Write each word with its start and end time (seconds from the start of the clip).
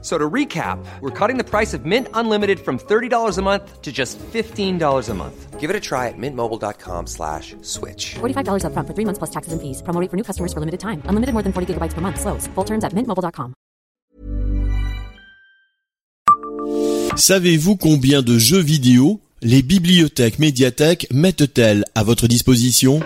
So 0.00 0.16
to 0.16 0.30
recap, 0.30 0.78
we're 1.00 1.10
cutting 1.10 1.38
the 1.38 1.44
price 1.44 1.74
of 1.74 1.84
Mint 1.84 2.06
Unlimited 2.14 2.60
from 2.60 2.78
$30 2.78 3.36
a 3.36 3.42
month 3.42 3.82
to 3.82 3.90
just 3.90 4.16
$15 4.32 5.08
a 5.08 5.14
month. 5.14 5.58
Give 5.58 5.70
it 5.70 5.74
a 5.74 5.80
try 5.80 6.06
at 6.06 6.14
mintmobile.com 6.16 7.08
slash 7.08 7.56
switch. 7.62 8.14
$45 8.20 8.62
upfront 8.62 8.86
for 8.86 8.94
three 8.94 9.04
months 9.04 9.18
plus 9.18 9.30
taxes 9.30 9.52
and 9.52 9.60
fees. 9.60 9.82
Promo 9.82 10.00
rate 10.00 10.08
for 10.08 10.16
new 10.16 10.22
customers 10.22 10.52
for 10.52 10.60
limited 10.60 10.78
time. 10.78 11.02
Unlimited 11.06 11.32
more 11.34 11.42
than 11.42 11.52
40 11.52 11.74
gigabytes 11.74 11.94
per 11.94 12.00
month. 12.00 12.20
Slows. 12.20 12.46
Full 12.54 12.64
terms 12.64 12.84
at 12.84 12.94
mintmobile.com. 12.94 13.54
Savez-vous 17.16 17.76
combien 17.76 18.22
de 18.22 18.38
jeux 18.38 18.60
vidéo 18.60 19.20
les 19.42 19.62
bibliothèques 19.62 20.38
médiathèques 20.38 21.08
mettent-elles 21.10 21.84
à 21.96 22.04
votre 22.04 22.28
disposition? 22.28 23.00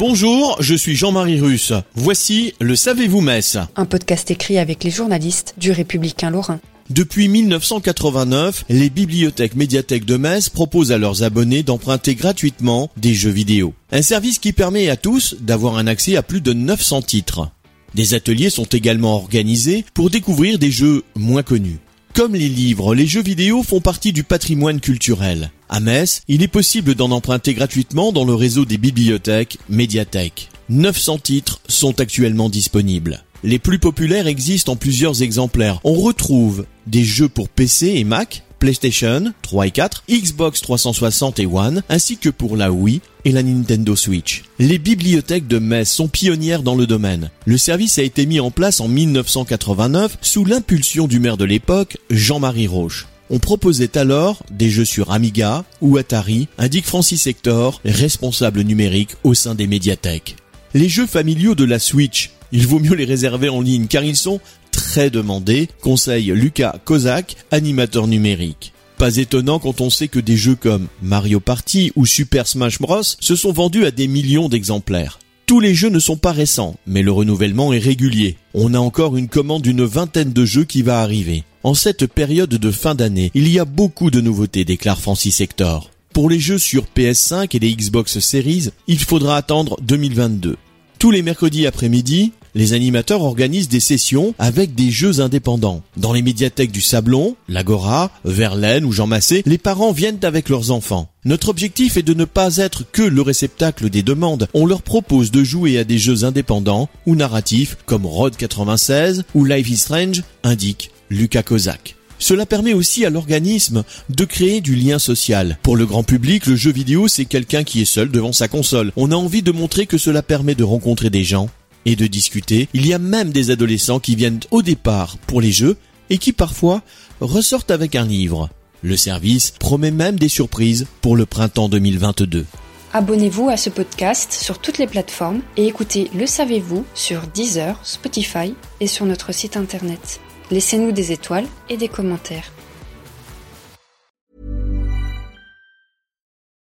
Bonjour, 0.00 0.56
je 0.60 0.74
suis 0.74 0.96
Jean-Marie 0.96 1.42
Russe. 1.42 1.74
Voici 1.94 2.54
le 2.58 2.74
Savez-vous 2.74 3.20
Metz 3.20 3.58
Un 3.76 3.84
podcast 3.84 4.30
écrit 4.30 4.56
avec 4.56 4.82
les 4.82 4.90
journalistes 4.90 5.52
du 5.58 5.72
Républicain 5.72 6.30
Lorrain. 6.30 6.58
Depuis 6.88 7.28
1989, 7.28 8.64
les 8.70 8.88
bibliothèques 8.88 9.56
médiathèques 9.56 10.06
de 10.06 10.16
Metz 10.16 10.48
proposent 10.48 10.90
à 10.90 10.96
leurs 10.96 11.22
abonnés 11.22 11.62
d'emprunter 11.62 12.14
gratuitement 12.14 12.88
des 12.96 13.12
jeux 13.12 13.28
vidéo. 13.28 13.74
Un 13.92 14.00
service 14.00 14.38
qui 14.38 14.54
permet 14.54 14.88
à 14.88 14.96
tous 14.96 15.36
d'avoir 15.38 15.76
un 15.76 15.86
accès 15.86 16.16
à 16.16 16.22
plus 16.22 16.40
de 16.40 16.54
900 16.54 17.02
titres. 17.02 17.50
Des 17.94 18.14
ateliers 18.14 18.48
sont 18.48 18.64
également 18.64 19.16
organisés 19.16 19.84
pour 19.92 20.08
découvrir 20.08 20.58
des 20.58 20.70
jeux 20.70 21.04
moins 21.14 21.42
connus. 21.42 21.78
Comme 22.14 22.34
les 22.34 22.48
livres, 22.48 22.94
les 22.94 23.06
jeux 23.06 23.22
vidéo 23.22 23.62
font 23.62 23.82
partie 23.82 24.14
du 24.14 24.24
patrimoine 24.24 24.80
culturel. 24.80 25.50
À 25.72 25.78
Metz, 25.78 26.22
il 26.26 26.42
est 26.42 26.48
possible 26.48 26.96
d'en 26.96 27.12
emprunter 27.12 27.54
gratuitement 27.54 28.10
dans 28.10 28.24
le 28.24 28.34
réseau 28.34 28.64
des 28.64 28.76
bibliothèques 28.76 29.58
médiathèques. 29.68 30.48
900 30.68 31.18
titres 31.18 31.60
sont 31.68 32.00
actuellement 32.00 32.48
disponibles. 32.48 33.22
Les 33.44 33.60
plus 33.60 33.78
populaires 33.78 34.26
existent 34.26 34.72
en 34.72 34.76
plusieurs 34.76 35.22
exemplaires. 35.22 35.78
On 35.84 35.94
retrouve 35.94 36.66
des 36.88 37.04
jeux 37.04 37.28
pour 37.28 37.48
PC 37.48 37.86
et 37.86 38.02
Mac, 38.02 38.42
PlayStation 38.58 39.32
3 39.42 39.68
et 39.68 39.70
4, 39.70 40.02
Xbox 40.10 40.60
360 40.60 41.38
et 41.38 41.46
One, 41.46 41.84
ainsi 41.88 42.18
que 42.18 42.30
pour 42.30 42.56
la 42.56 42.72
Wii 42.72 43.00
et 43.24 43.30
la 43.30 43.44
Nintendo 43.44 43.94
Switch. 43.94 44.42
Les 44.58 44.78
bibliothèques 44.78 45.46
de 45.46 45.60
Metz 45.60 45.88
sont 45.88 46.08
pionnières 46.08 46.64
dans 46.64 46.74
le 46.74 46.88
domaine. 46.88 47.30
Le 47.44 47.56
service 47.56 47.96
a 48.00 48.02
été 48.02 48.26
mis 48.26 48.40
en 48.40 48.50
place 48.50 48.80
en 48.80 48.88
1989 48.88 50.18
sous 50.20 50.44
l'impulsion 50.44 51.06
du 51.06 51.20
maire 51.20 51.36
de 51.36 51.44
l'époque, 51.44 51.96
Jean-Marie 52.10 52.66
Roche. 52.66 53.06
On 53.32 53.38
proposait 53.38 53.96
alors 53.96 54.42
des 54.50 54.70
jeux 54.70 54.84
sur 54.84 55.12
Amiga 55.12 55.64
ou 55.80 55.96
Atari, 55.96 56.48
indique 56.58 56.84
Francis 56.84 57.28
Hector, 57.28 57.80
responsable 57.84 58.62
numérique 58.62 59.10
au 59.22 59.34
sein 59.34 59.54
des 59.54 59.68
médiathèques. 59.68 60.34
Les 60.74 60.88
jeux 60.88 61.06
familiaux 61.06 61.54
de 61.54 61.64
la 61.64 61.78
Switch, 61.78 62.30
il 62.50 62.66
vaut 62.66 62.80
mieux 62.80 62.96
les 62.96 63.04
réserver 63.04 63.48
en 63.48 63.60
ligne 63.60 63.86
car 63.86 64.02
ils 64.02 64.16
sont 64.16 64.40
très 64.72 65.10
demandés, 65.10 65.68
conseille 65.80 66.32
Lucas 66.34 66.76
Kozak, 66.84 67.36
animateur 67.52 68.08
numérique. 68.08 68.72
Pas 68.98 69.16
étonnant 69.16 69.60
quand 69.60 69.80
on 69.80 69.90
sait 69.90 70.08
que 70.08 70.18
des 70.18 70.36
jeux 70.36 70.56
comme 70.56 70.88
Mario 71.00 71.38
Party 71.38 71.92
ou 71.94 72.06
Super 72.06 72.48
Smash 72.48 72.80
Bros 72.80 73.02
se 73.02 73.36
sont 73.36 73.52
vendus 73.52 73.86
à 73.86 73.92
des 73.92 74.08
millions 74.08 74.48
d'exemplaires. 74.48 75.20
Tous 75.46 75.60
les 75.60 75.74
jeux 75.74 75.88
ne 75.88 76.00
sont 76.00 76.16
pas 76.16 76.32
récents, 76.32 76.76
mais 76.86 77.02
le 77.02 77.12
renouvellement 77.12 77.72
est 77.72 77.78
régulier. 77.78 78.36
On 78.54 78.74
a 78.74 78.78
encore 78.78 79.16
une 79.16 79.28
commande 79.28 79.62
d'une 79.62 79.84
vingtaine 79.84 80.32
de 80.32 80.44
jeux 80.44 80.64
qui 80.64 80.82
va 80.82 81.00
arriver. 81.00 81.44
En 81.62 81.74
cette 81.74 82.06
période 82.06 82.48
de 82.48 82.70
fin 82.70 82.94
d'année, 82.94 83.30
il 83.34 83.46
y 83.46 83.58
a 83.58 83.66
beaucoup 83.66 84.10
de 84.10 84.22
nouveautés, 84.22 84.64
déclare 84.64 84.98
Francis 84.98 85.42
Hector. 85.42 85.90
Pour 86.14 86.30
les 86.30 86.40
jeux 86.40 86.56
sur 86.56 86.86
PS5 86.96 87.54
et 87.54 87.58
les 87.58 87.74
Xbox 87.74 88.18
Series, 88.18 88.70
il 88.86 88.98
faudra 88.98 89.36
attendre 89.36 89.76
2022. 89.82 90.56
Tous 90.98 91.10
les 91.10 91.20
mercredis 91.20 91.66
après-midi, 91.66 92.32
les 92.54 92.72
animateurs 92.72 93.22
organisent 93.22 93.68
des 93.68 93.80
sessions 93.80 94.34
avec 94.38 94.74
des 94.74 94.90
jeux 94.90 95.20
indépendants. 95.20 95.82
Dans 95.96 96.12
les 96.12 96.22
médiathèques 96.22 96.72
du 96.72 96.80
Sablon, 96.80 97.36
l'Agora, 97.48 98.10
Verlaine 98.24 98.84
ou 98.84 98.92
Jean 98.92 99.06
Massé, 99.06 99.42
les 99.46 99.58
parents 99.58 99.92
viennent 99.92 100.24
avec 100.24 100.48
leurs 100.48 100.70
enfants. 100.70 101.10
Notre 101.24 101.48
objectif 101.48 101.96
est 101.96 102.02
de 102.02 102.14
ne 102.14 102.24
pas 102.24 102.56
être 102.56 102.84
que 102.90 103.02
le 103.02 103.22
réceptacle 103.22 103.90
des 103.90 104.02
demandes. 104.02 104.48
On 104.54 104.66
leur 104.66 104.82
propose 104.82 105.30
de 105.30 105.44
jouer 105.44 105.78
à 105.78 105.84
des 105.84 105.98
jeux 105.98 106.24
indépendants 106.24 106.88
ou 107.06 107.14
narratifs 107.14 107.76
comme 107.86 108.06
Road 108.06 108.36
96 108.36 109.24
ou 109.34 109.44
Life 109.44 109.68
is 109.68 109.76
Strange, 109.76 110.22
indique 110.42 110.90
Lucas 111.10 111.42
Kozak. 111.42 111.96
Cela 112.18 112.44
permet 112.44 112.74
aussi 112.74 113.06
à 113.06 113.10
l'organisme 113.10 113.82
de 114.10 114.24
créer 114.26 114.60
du 114.60 114.76
lien 114.76 114.98
social. 114.98 115.58
Pour 115.62 115.76
le 115.76 115.86
grand 115.86 116.02
public, 116.02 116.46
le 116.46 116.54
jeu 116.54 116.70
vidéo, 116.70 117.08
c'est 117.08 117.24
quelqu'un 117.24 117.64
qui 117.64 117.80
est 117.80 117.86
seul 117.86 118.10
devant 118.10 118.34
sa 118.34 118.46
console. 118.46 118.92
On 118.96 119.10
a 119.10 119.16
envie 119.16 119.42
de 119.42 119.52
montrer 119.52 119.86
que 119.86 119.96
cela 119.96 120.22
permet 120.22 120.54
de 120.54 120.62
rencontrer 120.62 121.08
des 121.08 121.24
gens 121.24 121.48
et 121.84 121.96
de 121.96 122.06
discuter. 122.06 122.68
Il 122.74 122.86
y 122.86 122.94
a 122.94 122.98
même 122.98 123.30
des 123.30 123.50
adolescents 123.50 124.00
qui 124.00 124.16
viennent 124.16 124.40
au 124.50 124.62
départ 124.62 125.18
pour 125.26 125.40
les 125.40 125.52
jeux 125.52 125.76
et 126.10 126.18
qui 126.18 126.32
parfois 126.32 126.82
ressortent 127.20 127.70
avec 127.70 127.94
un 127.94 128.04
livre. 128.04 128.50
Le 128.82 128.96
service 128.96 129.50
promet 129.50 129.90
même 129.90 130.18
des 130.18 130.28
surprises 130.28 130.86
pour 131.02 131.16
le 131.16 131.26
printemps 131.26 131.68
2022. 131.68 132.46
Abonnez-vous 132.92 133.48
à 133.48 133.56
ce 133.56 133.70
podcast 133.70 134.32
sur 134.32 134.58
toutes 134.58 134.78
les 134.78 134.88
plateformes 134.88 135.42
et 135.56 135.66
écoutez 135.66 136.10
Le 136.14 136.26
Savez-vous 136.26 136.84
sur 136.94 137.26
Deezer, 137.28 137.78
Spotify 137.84 138.54
et 138.80 138.88
sur 138.88 139.06
notre 139.06 139.32
site 139.32 139.56
internet. 139.56 140.20
Laissez-nous 140.50 140.90
des 140.90 141.12
étoiles 141.12 141.46
et 141.68 141.76
des 141.76 141.88
commentaires. 141.88 142.50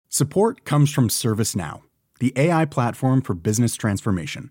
Support 0.08 0.64
comes 0.64 0.86
from 0.86 1.08
ServiceNow, 1.08 1.80
the 2.20 2.32
AI 2.36 2.66
platform 2.66 3.22
for 3.22 3.34
business 3.34 3.76
transformation. 3.76 4.50